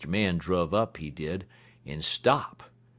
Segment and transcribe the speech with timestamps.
[0.07, 1.45] Man druv up, he did,
[1.85, 2.63] en stop.